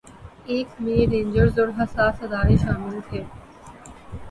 [0.45, 3.23] ایک میں رینجرز اور حساس ادارے شامل تھے